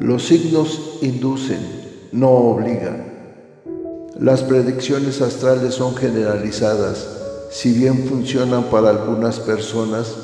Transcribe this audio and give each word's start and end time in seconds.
Los 0.00 0.28
signos 0.28 0.98
inducen, 1.02 1.58
no 2.12 2.30
obligan. 2.30 3.04
Las 4.20 4.42
predicciones 4.44 5.20
astrales 5.20 5.74
son 5.74 5.96
generalizadas. 5.96 7.08
Si 7.50 7.72
bien 7.72 8.06
funcionan 8.06 8.64
para 8.64 8.90
algunas 8.90 9.40
personas, 9.40 10.14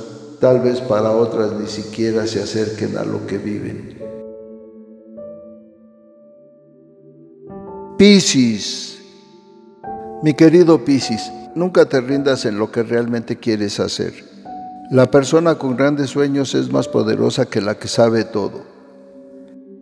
tal 0.40 0.60
vez 0.60 0.80
para 0.80 1.10
otras 1.10 1.52
ni 1.54 1.66
siquiera 1.66 2.24
se 2.28 2.40
acerquen 2.40 2.96
a 2.98 3.04
lo 3.04 3.26
que 3.26 3.38
viven. 3.38 3.98
Piscis. 7.98 9.00
Mi 10.22 10.34
querido 10.34 10.84
Piscis, 10.84 11.32
nunca 11.56 11.84
te 11.86 12.00
rindas 12.00 12.44
en 12.44 12.58
lo 12.58 12.70
que 12.70 12.84
realmente 12.84 13.38
quieres 13.38 13.80
hacer. 13.80 14.12
La 14.92 15.10
persona 15.10 15.56
con 15.56 15.76
grandes 15.76 16.10
sueños 16.10 16.54
es 16.54 16.70
más 16.70 16.86
poderosa 16.86 17.46
que 17.46 17.60
la 17.60 17.76
que 17.76 17.88
sabe 17.88 18.22
todo. 18.24 18.73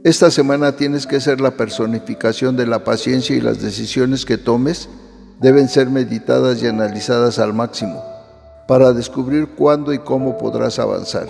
Esta 0.04 0.32
semana 0.32 0.72
tienes 0.74 1.06
que 1.06 1.20
ser 1.20 1.40
la 1.40 1.52
personificación 1.52 2.56
de 2.56 2.66
la 2.66 2.82
paciencia 2.82 3.36
y 3.36 3.40
las 3.40 3.62
decisiones 3.62 4.26
que 4.26 4.36
tomes 4.36 4.88
deben 5.40 5.68
ser 5.68 5.90
meditadas 5.90 6.60
y 6.60 6.66
analizadas 6.66 7.38
al 7.38 7.54
máximo 7.54 8.02
para 8.66 8.92
descubrir 8.92 9.50
cuándo 9.50 9.92
y 9.92 10.00
cómo 10.00 10.38
podrás 10.38 10.80
avanzar. 10.80 11.28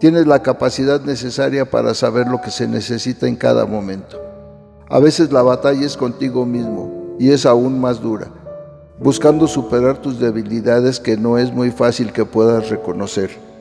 Tienes 0.00 0.26
la 0.26 0.42
capacidad 0.42 1.00
necesaria 1.02 1.70
para 1.70 1.94
saber 1.94 2.26
lo 2.26 2.40
que 2.40 2.50
se 2.50 2.66
necesita 2.66 3.28
en 3.28 3.36
cada 3.36 3.64
momento. 3.64 4.20
A 4.88 4.98
veces 4.98 5.30
la 5.30 5.42
batalla 5.42 5.86
es 5.86 5.96
contigo 5.96 6.44
mismo 6.44 7.14
y 7.20 7.30
es 7.30 7.46
aún 7.46 7.80
más 7.80 8.00
dura, 8.00 8.26
buscando 8.98 9.46
superar 9.46 9.98
tus 9.98 10.18
debilidades 10.18 10.98
que 10.98 11.16
no 11.16 11.38
es 11.38 11.52
muy 11.52 11.70
fácil 11.70 12.12
que 12.12 12.24
puedas 12.24 12.70
reconocer. 12.70 13.53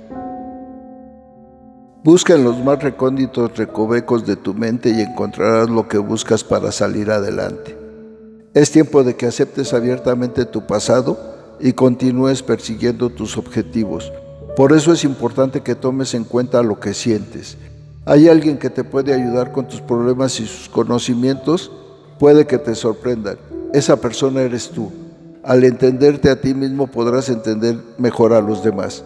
Busca 2.03 2.35
en 2.35 2.43
los 2.43 2.57
más 2.63 2.83
recónditos 2.83 3.57
recovecos 3.57 4.25
de 4.25 4.35
tu 4.35 4.53
mente 4.53 4.89
y 4.89 5.01
encontrarás 5.01 5.69
lo 5.69 5.87
que 5.87 5.97
buscas 5.97 6.43
para 6.43 6.71
salir 6.71 7.11
adelante. 7.11 7.77
Es 8.53 8.71
tiempo 8.71 9.03
de 9.03 9.15
que 9.15 9.25
aceptes 9.25 9.73
abiertamente 9.73 10.45
tu 10.45 10.67
pasado 10.67 11.17
y 11.59 11.73
continúes 11.73 12.43
persiguiendo 12.43 13.09
tus 13.09 13.37
objetivos. 13.37 14.11
Por 14.55 14.73
eso 14.73 14.91
es 14.91 15.03
importante 15.03 15.61
que 15.61 15.75
tomes 15.75 16.13
en 16.13 16.25
cuenta 16.25 16.61
lo 16.61 16.79
que 16.79 16.93
sientes 16.93 17.57
hay 18.05 18.27
alguien 18.27 18.57
que 18.57 18.69
te 18.69 18.83
puede 18.83 19.13
ayudar 19.13 19.53
con 19.53 19.67
tus 19.67 19.79
problemas 19.79 20.37
y 20.41 20.45
sus 20.45 20.67
conocimientos 20.67 21.71
puede 22.19 22.45
que 22.45 22.57
te 22.57 22.75
sorprendan. 22.75 23.37
Esa 23.73 23.95
persona 23.95 24.41
eres 24.41 24.69
tú. 24.69 24.91
Al 25.41 25.63
entenderte 25.63 26.29
a 26.29 26.39
ti 26.39 26.53
mismo 26.53 26.87
podrás 26.87 27.29
entender 27.29 27.77
mejor 27.97 28.33
a 28.33 28.41
los 28.41 28.61
demás. 28.61 29.03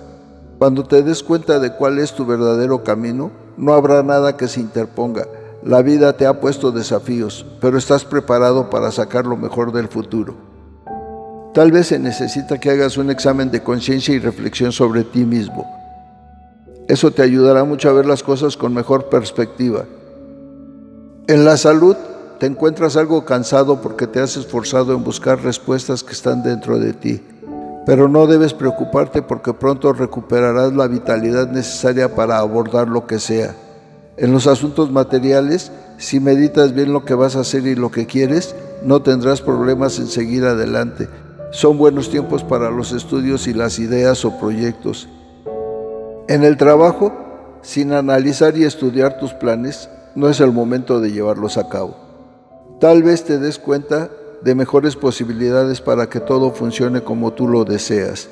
Cuando 0.58 0.83
te 0.83 1.03
des 1.03 1.22
cuenta 1.22 1.59
de 1.59 1.73
cuál 1.73 2.00
es 2.00 2.13
tu 2.13 2.25
verdadero 2.25 2.83
camino, 2.83 3.31
no 3.58 3.73
habrá 3.73 4.02
nada 4.02 4.38
que 4.38 4.47
se 4.47 4.59
interponga. 4.59 5.27
La 5.64 5.83
vida 5.83 6.14
te 6.14 6.25
ha 6.25 6.39
puesto 6.39 6.72
desafíos, 6.72 7.45
pero 7.61 7.77
estás 7.77 8.05
preparado 8.05 8.69
para 8.69 8.91
sacar 8.91 9.25
lo 9.25 9.38
mejor 9.38 9.72
del 9.72 9.88
futuro. 9.88 10.36
Tal 11.53 11.72
vez 11.72 11.88
se 11.88 11.99
necesita 11.99 12.59
que 12.59 12.72
hagas 12.72 12.97
un 12.97 13.11
examen 13.11 13.52
de 13.52 13.61
conciencia 13.61 14.16
y 14.16 14.19
reflexión 14.19 14.72
sobre 14.72 15.03
ti 15.03 15.25
mismo. 15.25 15.66
Eso 16.88 17.11
te 17.11 17.21
ayudará 17.21 17.64
mucho 17.64 17.89
a 17.89 17.94
ver 17.94 18.05
las 18.05 18.23
cosas 18.23 18.58
con 18.58 18.73
mejor 18.73 19.09
perspectiva. 19.09 19.86
En 21.27 21.45
la 21.45 21.58
salud 21.58 21.95
te 22.39 22.45
encuentras 22.45 22.95
algo 22.95 23.25
cansado 23.25 23.81
porque 23.81 24.08
te 24.08 24.21
has 24.21 24.38
esforzado 24.38 24.94
en 24.94 25.03
buscar 25.03 25.44
respuestas 25.44 26.03
que 26.03 26.14
están 26.14 26.44
dentro 26.44 26.80
de 26.80 26.94
ti, 26.94 27.21
pero 27.88 28.09
no 28.09 28.27
debes 28.27 28.53
preocuparte 28.53 29.21
porque 29.21 29.53
pronto 29.53 29.93
recuperarás 29.93 30.73
la 30.73 30.88
vitalidad 30.88 31.49
necesaria 31.49 32.13
para 32.13 32.38
abordar 32.38 32.89
lo 32.89 33.07
que 33.07 33.17
sea. 33.17 33.55
En 34.17 34.33
los 34.33 34.45
asuntos 34.45 34.91
materiales, 34.91 35.71
si 35.97 36.19
meditas 36.19 36.73
bien 36.73 36.91
lo 36.91 37.05
que 37.05 37.13
vas 37.13 37.38
a 37.38 37.39
hacer 37.39 37.65
y 37.65 37.75
lo 37.75 37.89
que 37.89 38.05
quieres, 38.05 38.58
no 38.83 39.03
tendrás 39.03 39.39
problemas 39.39 39.99
en 39.99 40.08
seguir 40.08 40.43
adelante. 40.43 41.08
Son 41.52 41.77
buenos 41.77 42.09
tiempos 42.09 42.43
para 42.43 42.70
los 42.71 42.92
estudios 42.92 43.47
y 43.47 43.53
las 43.53 43.80
ideas 43.80 44.26
o 44.26 44.37
proyectos. 44.37 45.08
En 46.27 46.43
el 46.43 46.58
trabajo, 46.58 47.14
sin 47.61 47.93
analizar 47.93 48.58
y 48.58 48.65
estudiar 48.65 49.17
tus 49.17 49.31
planes, 49.31 49.89
no 50.14 50.27
es 50.27 50.42
el 50.42 50.52
momento 50.52 50.99
de 50.99 51.14
llevarlos 51.14 51.58
a 51.58 51.70
cabo. 51.70 51.95
Tal 52.81 53.02
vez 53.02 53.23
te 53.23 53.39
des 53.39 53.58
cuenta 53.58 54.09
de 54.42 54.55
mejores 54.55 54.95
posibilidades 54.95 55.81
para 55.81 56.09
que 56.09 56.20
todo 56.20 56.52
funcione 56.52 57.02
como 57.02 57.33
tú 57.33 57.48
lo 57.48 57.65
deseas. 57.65 58.30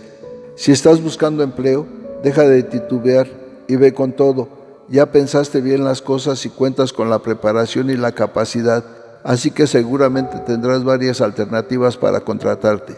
Si 0.56 0.72
estás 0.72 1.02
buscando 1.02 1.44
empleo, 1.44 1.86
deja 2.24 2.44
de 2.44 2.64
titubear 2.64 3.28
y 3.68 3.76
ve 3.76 3.94
con 3.94 4.14
todo. 4.14 4.48
Ya 4.88 5.12
pensaste 5.12 5.62
bien 5.62 5.84
las 5.84 6.02
cosas 6.02 6.46
y 6.46 6.50
cuentas 6.50 6.94
con 6.94 7.10
la 7.10 7.20
preparación 7.20 7.90
y 7.90 7.98
la 7.98 8.12
capacidad, 8.12 8.84
así 9.24 9.52
que 9.52 9.68
seguramente 9.68 10.38
tendrás 10.40 10.84
varias 10.84 11.22
alternativas 11.22 11.98
para 11.98 12.22
contratarte. 12.22 12.96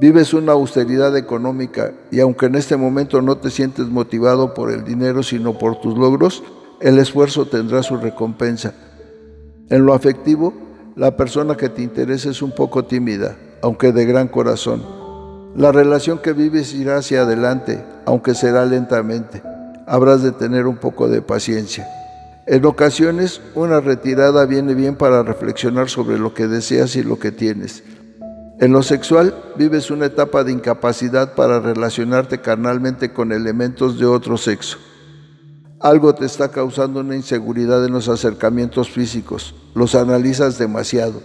Vives 0.00 0.34
una 0.34 0.52
austeridad 0.52 1.16
económica 1.16 1.92
y 2.10 2.20
aunque 2.20 2.46
en 2.46 2.56
este 2.56 2.76
momento 2.76 3.22
no 3.22 3.36
te 3.36 3.50
sientes 3.50 3.86
motivado 3.86 4.52
por 4.52 4.72
el 4.72 4.82
dinero 4.82 5.22
sino 5.22 5.56
por 5.56 5.80
tus 5.80 5.96
logros, 5.96 6.42
el 6.80 6.98
esfuerzo 6.98 7.46
tendrá 7.46 7.82
su 7.82 7.96
recompensa. 7.96 8.74
En 9.68 9.86
lo 9.86 9.94
afectivo, 9.94 10.52
la 10.96 11.16
persona 11.16 11.56
que 11.56 11.68
te 11.68 11.82
interesa 11.82 12.30
es 12.30 12.40
un 12.40 12.52
poco 12.52 12.84
tímida, 12.84 13.36
aunque 13.62 13.92
de 13.92 14.04
gran 14.04 14.28
corazón. 14.28 14.82
La 15.56 15.72
relación 15.72 16.18
que 16.18 16.32
vives 16.32 16.72
irá 16.72 16.98
hacia 16.98 17.22
adelante, 17.22 17.84
aunque 18.06 18.34
será 18.34 18.64
lentamente. 18.64 19.42
Habrás 19.86 20.22
de 20.22 20.30
tener 20.30 20.66
un 20.66 20.76
poco 20.76 21.08
de 21.08 21.20
paciencia. 21.20 21.86
En 22.46 22.64
ocasiones, 22.64 23.40
una 23.54 23.80
retirada 23.80 24.46
viene 24.46 24.74
bien 24.74 24.96
para 24.96 25.22
reflexionar 25.22 25.88
sobre 25.88 26.18
lo 26.18 26.32
que 26.32 26.46
deseas 26.46 26.94
y 26.94 27.02
lo 27.02 27.18
que 27.18 27.32
tienes. 27.32 27.82
En 28.60 28.72
lo 28.72 28.82
sexual 28.82 29.34
vives 29.56 29.90
una 29.90 30.06
etapa 30.06 30.44
de 30.44 30.52
incapacidad 30.52 31.34
para 31.34 31.58
relacionarte 31.58 32.40
carnalmente 32.40 33.12
con 33.12 33.32
elementos 33.32 33.98
de 33.98 34.06
otro 34.06 34.36
sexo. 34.36 34.78
Algo 35.84 36.14
te 36.14 36.24
está 36.24 36.48
causando 36.48 37.00
una 37.00 37.14
inseguridad 37.14 37.84
en 37.84 37.92
los 37.92 38.08
acercamientos 38.08 38.88
físicos, 38.88 39.54
los 39.74 39.94
analizas 39.94 40.58
demasiado. 40.58 41.22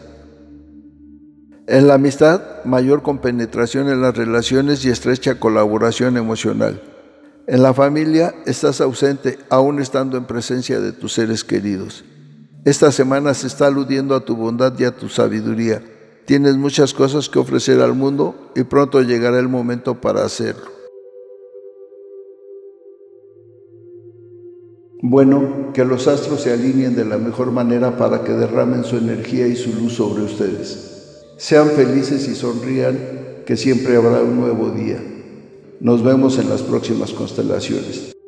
En 1.65 1.87
la 1.87 1.93
amistad, 1.93 2.41
mayor 2.65 3.01
compenetración 3.01 3.89
en 3.89 4.01
las 4.01 4.17
relaciones 4.17 4.83
y 4.83 4.89
estrecha 4.89 5.39
colaboración 5.39 6.17
emocional. 6.17 6.83
En 7.47 7.63
la 7.63 7.73
familia, 7.73 8.35
estás 8.45 8.81
ausente 8.81 9.39
aún 9.49 9.79
estando 9.79 10.17
en 10.17 10.25
presencia 10.25 10.81
de 10.81 10.91
tus 10.91 11.13
seres 11.13 11.43
queridos. 11.45 12.03
Esta 12.65 12.91
semana 12.91 13.33
se 13.33 13.47
está 13.47 13.67
aludiendo 13.67 14.13
a 14.13 14.25
tu 14.25 14.35
bondad 14.35 14.77
y 14.77 14.83
a 14.83 14.91
tu 14.91 15.07
sabiduría 15.07 15.81
Tienes 16.29 16.57
muchas 16.57 16.93
cosas 16.93 17.27
que 17.27 17.39
ofrecer 17.39 17.81
al 17.81 17.95
mundo 17.95 18.51
y 18.55 18.61
pronto 18.61 19.01
llegará 19.01 19.39
el 19.39 19.47
momento 19.47 19.99
para 19.99 20.23
hacerlo. 20.23 20.78
Bueno, 25.11 25.71
que 25.73 25.83
los 25.85 26.07
astros 26.07 26.41
se 26.41 26.53
alineen 26.53 26.95
de 26.95 27.03
la 27.03 27.17
mejor 27.17 27.51
manera 27.51 27.97
para 27.97 28.23
que 28.23 28.31
derramen 28.31 28.83
su 28.83 28.95
energía 28.95 29.47
y 29.47 29.55
su 29.55 29.73
luz 29.73 29.93
sobre 29.93 30.21
ustedes. 30.21 31.23
Sean 31.35 31.71
felices 31.71 32.27
y 32.27 32.35
sonrían, 32.35 32.95
que 33.43 33.57
siempre 33.57 33.95
habrá 33.95 34.21
un 34.21 34.39
nuevo 34.39 34.69
día. 34.69 35.01
Nos 35.79 36.03
vemos 36.03 36.37
en 36.37 36.47
las 36.47 36.61
próximas 36.61 37.11
constelaciones. 37.11 38.18